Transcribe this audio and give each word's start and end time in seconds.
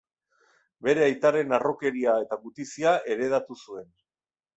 Bere 0.85 1.03
aitaren 1.07 1.53
harrokeria 1.57 2.15
eta 2.23 2.39
gutizia 2.47 2.95
heredatu 3.13 3.59
zuen. 3.67 3.87